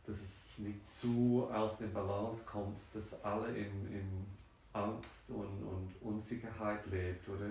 Dass 0.08 0.18
es 0.18 0.36
nicht 0.58 0.80
zu 0.96 1.48
aus 1.52 1.78
dem 1.78 1.92
Balance 1.94 2.46
kommt, 2.46 2.78
dass 2.94 3.22
alle 3.24 3.50
in, 3.50 3.92
in 3.92 4.26
Angst 4.74 5.30
und, 5.30 5.64
und 5.64 5.94
Unsicherheit 6.02 6.86
lebt, 6.88 7.28
oder? 7.30 7.50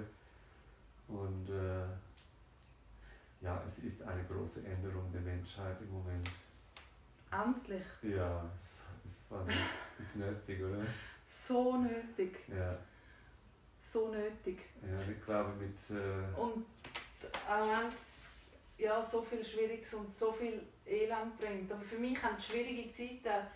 Und 1.09 1.49
äh, 1.51 1.87
ja, 3.45 3.63
es 3.67 3.81
ist 3.81 4.03
eine 4.03 4.25
große 4.25 4.67
Änderung 4.67 5.11
der 5.13 5.21
Menschheit 5.21 5.77
im 5.83 5.93
Moment. 5.93 6.29
Endlich. 7.31 7.85
Ja, 8.03 8.45
es, 8.57 8.85
es 9.07 9.31
war 9.31 9.45
ist 9.99 10.17
nötig, 10.17 10.63
oder? 10.63 10.85
So 11.27 11.77
nötig. 11.77 12.39
Ja, 12.49 12.77
So 13.79 14.09
nötig. 14.09 14.61
ja 14.83 15.11
ich 15.11 15.25
glaube 15.25 15.53
mit... 15.55 15.79
Äh, 15.91 16.41
Und 16.41 16.65
es 17.23 18.14
ja, 18.85 19.03
so 19.03 19.23
viel 19.23 19.45
Schwieriges 19.45 19.95
und 19.95 20.13
so 20.13 20.33
viel 20.33 20.63
Elend 20.87 21.39
bringt. 21.39 21.73
Aber 21.73 21.83
für 21.83 21.99
mich 21.99 22.23
haben 22.23 22.37
die 22.37 22.43
schwierigen 22.43 22.91
Zeiten 22.91 23.47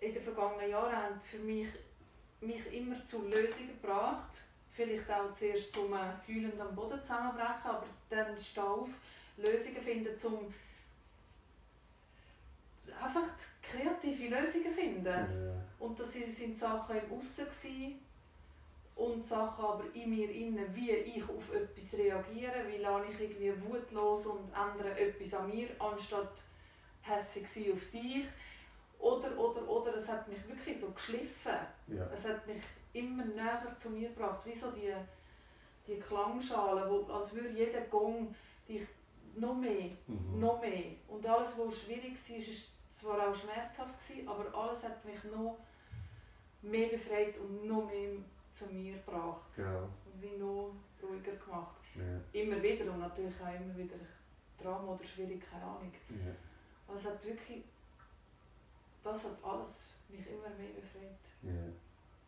in 0.00 0.12
den 0.12 0.22
vergangenen 0.22 0.70
Jahren 0.70 0.96
haben 0.96 1.20
für 1.20 1.38
mich, 1.38 1.68
mich 2.40 2.72
immer 2.72 3.02
zu 3.04 3.26
Lösungen 3.28 3.80
gebracht. 3.80 4.38
Vielleicht 4.72 5.10
auch 5.10 5.32
zuerst 5.32 5.72
zum 5.72 5.92
äh, 5.92 5.98
heulend 6.26 6.60
am 6.60 6.74
Boden 6.74 7.00
zusammenbrechen, 7.00 7.70
aber 7.70 7.86
dann 8.10 8.36
stehen 8.38 8.64
auf, 8.64 8.88
Lösungen 9.36 9.82
finden, 9.82 10.14
um 10.26 10.52
einfach 13.00 13.28
kreative 13.62 14.34
Lösungen 14.34 14.74
finden. 14.74 15.06
ja. 15.06 15.54
Und 15.78 15.98
das 15.98 16.12
sind 16.12 16.56
Sachen 16.56 16.96
im 16.96 17.12
Aussen 17.12 17.46
und 18.96 19.24
Sachen 19.24 19.64
aber 19.64 19.84
in 19.92 20.10
mir 20.10 20.30
innen, 20.30 20.74
wie 20.74 20.90
ich 20.92 21.22
auf 21.28 21.52
etwas 21.52 21.94
reagiere, 21.98 22.64
wie 22.68 22.78
lasse 22.78 23.06
ich 23.10 23.20
irgendwie 23.20 23.52
Wut 23.64 23.90
los 23.90 24.26
und 24.26 24.52
ändere 24.52 24.98
etwas 24.98 25.34
an 25.34 25.50
mir, 25.50 25.68
anstatt 25.78 26.40
hässig 27.02 27.46
sein 27.48 27.72
auf 27.72 27.90
dich. 27.90 28.26
Oder, 28.98 29.36
oder, 29.36 29.68
oder, 29.68 29.96
es 29.96 30.08
hat 30.08 30.26
mich 30.28 30.48
wirklich 30.48 30.80
so 30.80 30.88
geschliffen. 30.90 31.58
ja. 31.88 32.06
Es 32.12 32.24
hat 32.24 32.46
mich 32.46 32.62
immer 32.92 33.24
näher 33.24 33.60
zu 33.76 33.90
mir 33.90 34.08
gebracht, 34.08 34.40
wie 34.46 34.54
so 34.54 34.70
die, 34.70 34.94
die 35.86 35.98
Klangschale, 35.98 36.88
wo, 36.88 37.12
als 37.12 37.34
würde 37.34 37.50
jeder 37.50 37.82
Gong 37.82 38.34
dich 38.68 38.86
noch 39.36 39.54
mehr 39.56 39.90
Mhm. 40.06 40.40
noch 40.40 40.60
mehr. 40.60 40.92
Und 41.08 41.26
alles, 41.26 41.54
was 41.58 41.80
schwierig 41.80 42.14
war, 42.14 42.36
war 42.38 42.44
zwar 42.92 43.28
auch 43.28 43.34
schmerzhaft, 43.34 43.98
gewesen, 43.98 44.28
aber 44.28 44.54
alles 44.56 44.84
hat 44.84 45.04
mich 45.04 45.22
noch 45.24 45.58
mehr 46.62 46.88
befreit 46.88 47.36
und 47.38 47.66
noch 47.66 47.84
mehr 47.86 48.12
zu 48.54 48.66
mir 48.66 48.94
gebracht. 48.94 49.42
Genau. 49.56 49.88
Wie 50.20 50.36
noch 50.36 50.72
ruhiger 51.02 51.32
gemacht. 51.32 51.76
Ja. 51.96 52.40
Immer 52.40 52.62
wieder 52.62 52.90
und 52.92 53.00
natürlich 53.00 53.34
auch 53.40 53.54
immer 53.54 53.76
wieder 53.76 53.96
Drama 54.60 54.92
oder 54.92 55.04
schwierig, 55.04 55.42
keine 55.50 55.64
Ahnung. 55.64 55.92
Ja. 56.10 56.32
Aber 56.86 56.96
es 56.96 57.04
hat 57.04 57.24
wirklich, 57.24 57.64
das 59.02 59.24
hat 59.24 59.36
alles 59.42 59.84
mich 60.08 60.26
immer 60.28 60.48
mehr 60.56 60.72
befreit. 60.74 61.18
Ja. 61.42 61.50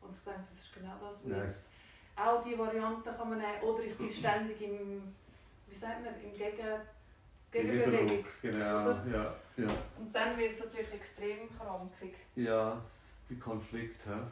Und 0.00 0.16
ich 0.16 0.24
denke, 0.24 0.40
das 0.40 0.58
ist 0.58 0.74
genau 0.74 0.94
das, 1.00 1.16
was 1.22 1.24
Nice. 1.24 1.68
auch 2.16 2.42
die 2.44 2.58
Variante 2.58 3.12
kann 3.12 3.28
man 3.30 3.38
nehmen. 3.38 3.62
Oder 3.62 3.82
ich 3.84 3.96
bin 3.96 4.12
ständig 4.12 4.60
im, 4.60 5.14
wie 5.68 5.74
sagt 5.74 6.04
man, 6.04 6.14
im 6.22 6.32
Gegen, 6.36 6.80
Gegenbewegung. 7.52 8.24
Genau. 8.42 8.82
Oder? 8.82 9.04
Ja. 9.12 9.36
Ja. 9.64 9.72
Und 9.98 10.14
dann 10.14 10.36
wird 10.36 10.52
es 10.52 10.60
natürlich 10.64 10.92
extrem 10.92 11.48
krampfig. 11.56 12.14
ja, 12.34 12.80
die 13.28 13.38
Konflikte. 13.38 14.26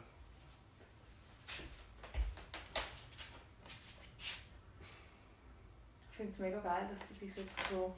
Ich 6.15 6.17
finde 6.17 6.31
es 6.31 6.39
mega 6.39 6.59
geil, 6.61 6.87
dass 6.89 7.09
du 7.09 7.25
dich 7.25 7.35
jetzt 7.35 7.69
so 7.69 7.93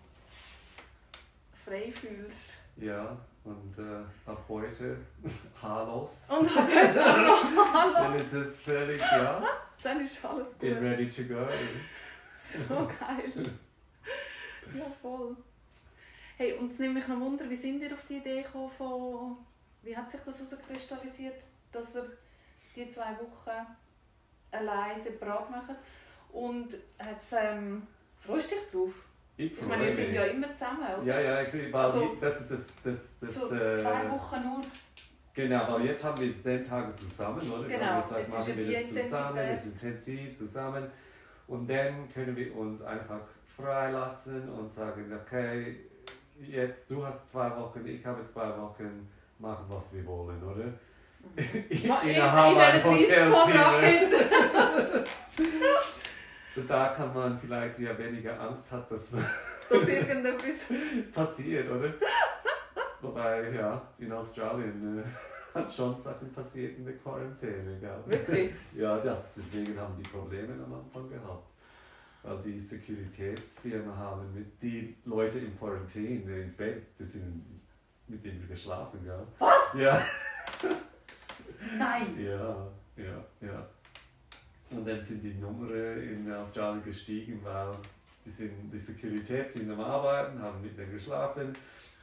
frei 1.64 1.92
fühlst. 1.92 2.56
Ja, 2.78 3.16
und 3.44 3.78
äh, 3.78 4.04
ab 4.28 4.44
heute 4.50 4.98
haarlos. 5.62 6.24
Und 6.28 6.50
dann 6.56 6.68
geht 6.68 6.98
auch 6.98 7.18
noch 7.54 7.94
Dann 7.94 8.16
ist 8.16 8.34
es 8.34 8.62
völlig, 8.64 9.00
ja, 9.00 9.44
Dann 9.84 10.04
ist 10.04 10.26
alles 10.26 10.52
bin 10.56 10.74
gut. 10.74 10.84
ready 10.84 11.08
to 11.08 11.24
go. 11.26 11.48
So 12.42 12.88
geil. 12.88 13.52
Ja, 14.76 14.90
voll. 15.00 15.38
Hey, 16.38 16.54
und 16.54 16.72
es 16.72 16.80
nimmt 16.80 16.96
mich 16.96 17.08
noch 17.08 17.20
Wunder, 17.20 17.48
wie 17.48 17.56
sind 17.56 17.84
ihr 17.84 17.94
auf 17.94 18.04
die 18.10 18.18
Idee 18.18 18.42
gekommen 18.42 18.72
von... 18.72 19.38
Wie 19.84 19.96
hat 19.96 20.10
sich 20.10 20.22
das 20.22 20.40
herauskristallisiert, 20.40 21.46
dass 21.72 21.94
ihr 21.94 22.18
die 22.76 22.88
zwei 22.88 23.16
Wochen 23.20 23.78
allein 24.50 25.00
separat 25.00 25.52
macht? 25.52 25.76
Und 26.34 26.76
hat's, 26.98 27.32
ähm, 27.34 27.86
freust 28.26 28.52
du 28.52 28.56
dich 28.56 28.72
drauf? 28.72 28.94
Ich 29.38 29.54
Ich 29.54 29.62
meine, 29.62 29.88
freue 29.88 29.96
seid 29.96 30.14
ja 30.14 30.24
immer 30.24 30.54
zusammen, 30.56 30.80
oder? 30.98 31.04
Ja, 31.04 31.20
ja, 31.20 31.42
ich, 31.44 31.54
weil 31.54 31.76
Also, 31.76 32.18
das 32.20 32.42
ist 32.42 32.52
das, 32.52 32.68
das, 32.84 33.08
das, 33.20 33.36
so 33.36 33.56
äh, 33.56 33.76
zwei 33.76 34.10
Wochen 34.12 34.44
nur. 34.44 34.62
Genau, 35.34 35.74
weil 35.74 35.86
jetzt 35.86 36.04
haben 36.04 36.20
wir 36.20 36.36
zehn 36.42 36.64
Tage 36.64 36.96
zusammen, 36.96 37.52
oder? 37.52 37.68
Genau, 37.68 37.96
Wir 37.98 38.02
gesagt, 38.02 38.22
jetzt 38.22 38.38
machen 38.40 38.58
wir 38.58 38.82
das 38.82 38.90
zusammen, 38.90 39.36
wir 39.36 39.44
Intensität. 39.44 40.02
sind 40.02 40.16
intensiv 40.16 40.38
zusammen. 40.38 40.92
Und 41.48 41.70
dann 41.70 42.10
können 42.12 42.36
wir 42.36 42.56
uns 42.56 42.82
einfach 42.82 43.22
freilassen 43.56 44.50
und 44.50 44.74
sagen, 44.74 45.14
okay, 45.24 45.78
jetzt 46.40 46.90
du 46.90 47.06
hast 47.06 47.30
zwei 47.30 47.50
Wochen, 47.56 47.86
ich 47.86 48.04
habe 48.06 48.26
zwei 48.26 48.50
Wochen, 48.58 49.08
machen 49.40 49.66
was 49.70 49.94
wir 49.94 50.06
wollen, 50.08 50.42
oder? 50.44 50.66
Mhm. 51.36 52.10
Innerhalb 52.10 52.58
ein 52.58 52.82
in 52.92 52.98
diesen 52.98 53.10
30 53.10 53.32
Hotelzimmer. 53.32 53.80
Quadratmetern. 53.80 55.04
So 56.58 56.64
da 56.64 56.88
kann 56.88 57.14
man 57.14 57.38
vielleicht 57.38 57.78
ja 57.78 57.96
weniger 58.00 58.40
Angst 58.42 58.72
hat, 58.72 58.90
dass 58.90 59.12
dass 59.70 59.88
irgendetwas. 59.88 60.66
passiert, 61.14 61.70
oder? 61.70 61.94
Wobei, 63.00 63.52
ja, 63.52 63.80
in 64.00 64.12
Australien 64.12 64.98
äh, 64.98 65.04
hat 65.60 65.72
schon 65.72 65.96
Sachen 65.96 66.32
passiert 66.34 66.80
in 66.80 66.86
der 66.86 66.96
Quarantäne, 66.96 67.80
gell? 67.80 68.00
Wirklich? 68.08 68.54
Ja, 68.74 68.98
das, 68.98 69.32
deswegen 69.36 69.80
haben 69.80 69.96
die 69.96 70.10
Probleme 70.10 70.52
am 70.54 70.74
Anfang 70.74 71.08
gehabt. 71.08 71.48
weil 72.24 72.40
die 72.40 72.60
Securitätsfirma 72.60 73.96
haben 73.96 74.34
mit 74.34 74.60
die 74.60 74.98
Leute 75.06 75.38
im 75.38 75.56
Quarantäne 75.60 76.40
ins 76.40 76.58
Bett, 76.58 76.82
die 76.98 77.06
sind 77.06 77.62
mit 78.08 78.26
denen 78.26 78.48
geschlafen, 78.48 79.00
gell? 79.04 79.28
Was? 79.38 79.76
Ja. 79.76 80.04
Nein! 81.78 82.20
Ja, 82.20 82.68
ja, 82.96 83.24
ja. 83.42 83.68
Und 84.72 84.88
dann 84.88 85.04
sind 85.04 85.24
die 85.24 85.34
Nummern 85.34 86.02
in 86.02 86.32
Australien 86.34 86.84
gestiegen, 86.84 87.40
weil 87.44 87.76
die, 88.26 88.30
sind, 88.30 88.72
die 88.72 88.78
Security 88.78 89.50
sind 89.50 89.72
am 89.72 89.80
Arbeiten, 89.80 90.42
haben 90.42 90.62
mit 90.62 90.78
denen 90.78 90.92
geschlafen 90.92 91.54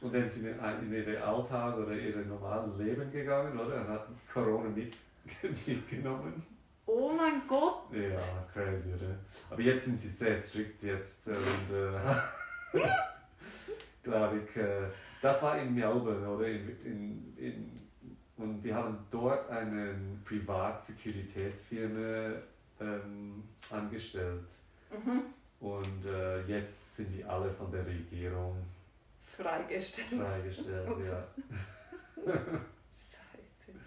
und 0.01 0.13
dann 0.13 0.27
sind 0.27 0.47
in, 0.47 0.59
in 0.59 0.93
ihren 0.93 1.21
Alltag 1.21 1.77
oder 1.77 1.93
ihr 1.93 2.17
normalen 2.25 2.77
Leben 2.77 3.09
gegangen, 3.11 3.57
oder? 3.59 3.81
Und 3.81 3.87
hatten 3.87 4.19
Corona 4.31 4.69
mit, 4.69 4.93
mitgenommen. 5.67 6.43
Oh 6.87 7.11
mein 7.15 7.41
Gott! 7.47 7.91
Ja, 7.91 8.15
crazy, 8.53 8.93
oder? 8.93 9.17
Aber 9.49 9.61
jetzt 9.61 9.85
sind 9.85 9.99
sie 9.99 10.09
sehr 10.09 10.35
strikt 10.35 10.83
jetzt 10.83 11.25
und 11.27 11.71
äh, 11.71 11.97
glaube 14.03 14.39
ich, 14.39 14.55
äh, 14.57 14.89
das 15.21 15.41
war 15.41 15.57
in 15.59 15.73
Melbourne, 15.73 16.27
oder? 16.27 16.45
In, 16.47 16.69
in, 16.83 17.33
in, 17.37 17.71
und 18.37 18.61
die 18.61 18.73
haben 18.73 18.97
dort 19.09 19.49
eine 19.49 19.95
Privatsekuritätsfirma 20.25 22.41
ähm, 22.79 23.43
angestellt. 23.69 24.45
Mhm. 24.91 25.21
Und 25.59 26.05
äh, 26.05 26.41
jetzt 26.45 26.95
sind 26.95 27.11
die 27.13 27.23
alle 27.23 27.49
von 27.51 27.71
der 27.71 27.85
Regierung 27.85 28.57
Freigestellt. 29.37 30.21
freigestellt. 30.21 30.87
ja. 31.05 31.23
Scheiße. 32.93 33.77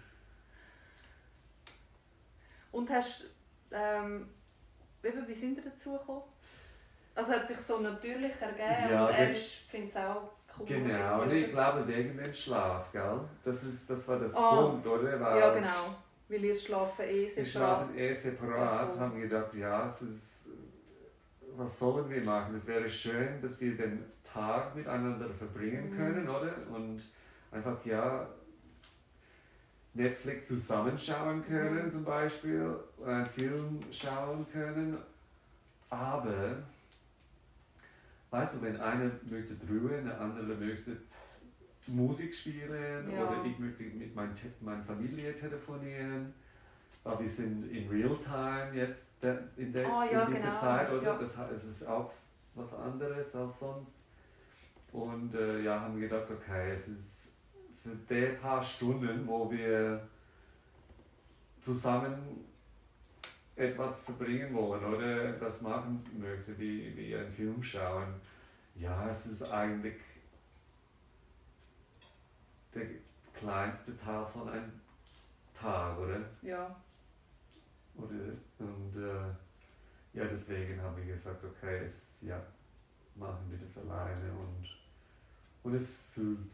Und 2.71 2.89
hast 2.89 3.23
ähm, 3.71 4.29
eben, 5.03 5.27
wie 5.27 5.33
sind 5.33 5.57
ihr 5.57 5.63
dazu 5.63 5.93
gekommen? 5.93 6.23
Also 7.15 7.31
hat 7.33 7.47
sich 7.47 7.57
so 7.57 7.79
natürlich 7.79 8.33
ergeben 8.39 8.91
Ja, 8.91 9.05
und 9.07 9.13
er 9.13 9.35
findet 9.35 9.89
es 9.89 9.97
auch 9.97 10.29
cool. 10.59 10.65
Genau, 10.65 11.21
und 11.23 11.31
ich 11.31 11.49
glaube 11.49 11.87
wegen 11.87 12.17
dem 12.17 12.33
Schlaf, 12.33 12.91
gell? 12.91 13.19
Das, 13.43 13.63
ist, 13.63 13.89
das 13.89 14.07
war 14.07 14.19
das 14.19 14.33
Ah. 14.35 14.55
Punkt, 14.55 14.85
oder? 14.87 15.19
Weil 15.19 15.39
Ja, 15.39 15.53
genau. 15.53 15.95
Weil 16.29 16.43
ihr 16.45 16.55
schlafen 16.55 17.05
eh 17.05 17.23
Wir 17.23 17.29
separat. 17.45 17.47
schlafen 17.89 17.97
eh 17.97 18.13
separat, 18.13 18.95
Ja, 18.95 19.01
haben 19.01 19.19
gedacht, 19.19 19.53
ja, 19.55 19.87
es 19.87 20.01
ist, 20.03 20.45
was 21.55 21.79
sollen 21.79 22.07
wir 22.09 22.23
machen? 22.23 22.55
Es 22.55 22.67
wäre 22.67 22.87
schön, 22.87 23.41
dass 23.41 23.59
wir 23.59 23.75
den 23.75 24.05
Tag 24.23 24.75
miteinander 24.75 25.27
verbringen 25.29 25.89
Mhm. 25.89 25.95
können, 25.95 26.29
oder? 26.29 26.55
Und 26.71 27.01
einfach, 27.51 27.83
ja, 27.83 28.29
Netflix 29.95 30.47
zusammenschauen 30.49 31.43
können 31.43 31.85
Mhm. 31.85 31.91
zum 31.91 32.03
Beispiel, 32.05 32.75
einen 33.03 33.25
Film 33.25 33.79
schauen 33.91 34.45
können. 34.53 34.97
Aber, 35.89 36.57
weißt 38.29 38.55
du, 38.55 38.61
wenn 38.61 38.79
einer 38.79 39.09
möchte 39.23 39.55
ruhen, 39.67 40.05
der 40.05 40.21
andere 40.21 40.53
möchte 40.55 40.95
Musik 41.89 42.33
spielen 42.33 43.11
Ja. 43.11 43.27
oder 43.27 43.43
ich 43.45 43.57
möchte 43.59 43.83
mit 43.83 44.15
mein, 44.15 44.33
meiner 44.61 44.83
Familie 44.83 45.35
telefonieren. 45.35 46.33
Aber 47.03 47.19
wir 47.21 47.29
sind 47.29 47.63
in 47.71 47.89
Realtime 47.89 48.71
jetzt 48.73 49.07
de- 49.21 49.37
in, 49.57 49.71
der, 49.71 49.87
Ah, 49.87 50.05
ja, 50.05 50.23
in 50.25 50.33
dieser 50.33 50.47
genau. 50.49 50.59
Zeit, 50.59 50.91
oder? 50.91 51.03
Ja. 51.03 51.17
Das 51.17 51.63
ist 51.63 51.87
auch 51.87 52.11
was 52.55 52.73
anderes 52.73 53.35
als 53.35 53.59
sonst. 53.59 53.95
Und 54.91 55.33
äh, 55.35 55.61
ja, 55.61 55.79
haben 55.81 55.99
gedacht, 55.99 56.29
okay, 56.31 56.71
es 56.71 56.87
ist 56.87 57.31
für 57.83 57.95
die 58.09 58.35
paar 58.41 58.61
Stunden, 58.63 59.25
wo 59.27 59.49
wir 59.51 60.07
zusammen 61.61 62.45
etwas 63.55 64.01
verbringen 64.01 64.53
wollen 64.55 64.83
oder 64.83 65.33
das 65.33 65.61
machen 65.61 66.03
möchte, 66.17 66.57
wie, 66.57 66.95
wie 66.95 67.15
einen 67.15 67.31
Film 67.31 67.61
schauen. 67.61 68.13
Ja, 68.75 69.09
es 69.09 69.25
ist 69.25 69.43
eigentlich 69.43 69.95
der 72.73 72.85
kleinste 73.33 73.97
Teil 73.97 74.25
von 74.25 74.49
einem 74.49 74.71
Tag, 75.53 75.97
oder? 75.97 76.21
Ja. 76.41 76.75
oder 77.95 78.33
und 78.59 78.95
äh, 78.97 80.17
ja, 80.17 80.25
deswegen 80.25 80.81
haben 80.81 80.97
wir 80.97 81.05
gesagt, 81.05 81.43
okay, 81.45 81.79
es, 81.83 82.21
ja, 82.21 82.41
machen 83.15 83.45
wir 83.49 83.57
das 83.57 83.77
alleine 83.77 84.31
und, 84.33 84.67
und 85.63 85.73
es 85.75 85.95
fühlt 86.13 86.51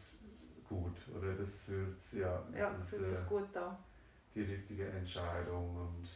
gut, 0.68 0.96
oder? 1.16 1.34
Das 1.34 1.62
fühlt, 1.64 1.96
ja, 2.12 2.42
es 2.52 2.58
Ja, 2.58 2.70
ist 2.70 2.88
fühlt 2.90 3.04
äh, 3.04 3.08
sich 3.16 3.26
gut 3.28 3.56
an. 3.56 3.76
die 4.34 4.42
richtige 4.42 4.88
Entscheidung 4.88 5.76
und 5.76 6.08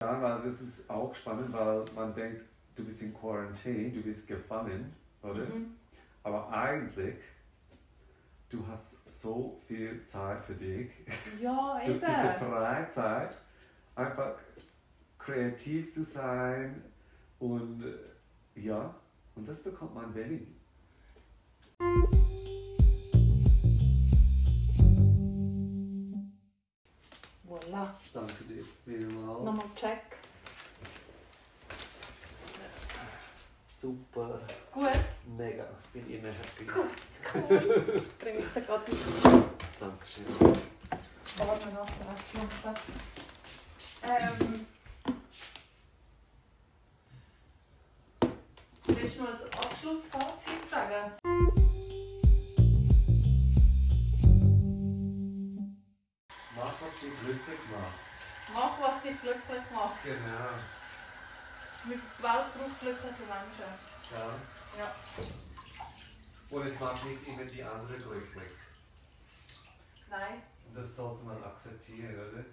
ja, 0.00 0.20
weil 0.22 0.42
das 0.42 0.60
ist 0.60 0.88
auch 0.90 1.14
spannend, 1.14 1.52
weil 1.52 1.84
man 1.94 2.14
denkt, 2.14 2.42
du 2.74 2.84
bist 2.84 3.02
in 3.02 3.14
Quarantäne, 3.14 3.90
du 3.90 4.02
bist 4.02 4.26
gefangen, 4.26 4.92
oder? 5.22 5.44
Mhm. 5.46 5.74
Aber 6.22 6.48
eigentlich, 6.50 7.16
du 8.48 8.64
hast 8.66 8.98
so 9.12 9.60
viel 9.66 10.04
Zeit 10.06 10.44
für 10.44 10.54
dich. 10.54 10.90
Ja, 11.40 11.80
Du, 11.84 11.92
eben. 11.92 12.00
diese 12.00 12.34
Freizeit, 12.38 13.36
einfach 13.94 14.36
kreativ 15.18 15.92
zu 15.92 16.04
sein 16.04 16.82
und 17.38 17.82
äh, 17.84 18.60
ja, 18.60 18.94
und 19.34 19.48
das 19.48 19.62
bekommt 19.62 19.94
man 19.94 20.14
wenig. 20.14 20.46
Voilà. 27.48 27.94
Danke 28.12 28.44
dir 28.44 28.64
vielmals. 28.84 29.44
Nochmal 29.44 29.66
check. 29.74 30.21
Super, 33.82 34.38
Gut. 34.72 34.92
mega, 35.36 35.66
bin 35.92 36.08
immer 36.08 36.28
happy. 36.28 36.64
Gut. 36.66 36.86
Cool. 37.34 37.82
Bring 38.20 38.38
ich 38.38 38.52
dir 38.54 38.60
gerade 38.62 38.84
Dankeschön. 39.80 40.24
Ähm. 44.04 44.51
Welt 62.84 63.00
braucht 63.00 63.16
glückliche 63.16 63.22
Menschen. 63.30 63.70
Ja. 64.10 64.38
Ja. 64.78 64.94
Und 66.50 66.66
es 66.66 66.80
macht 66.80 67.04
nicht 67.04 67.26
immer 67.26 67.44
die 67.44 67.62
andere 67.62 67.96
glücklich. 67.98 68.52
Nein. 70.10 70.42
Das 70.74 70.96
sollte 70.96 71.24
man 71.24 71.42
akzeptieren, 71.42 72.14
oder? 72.14 72.44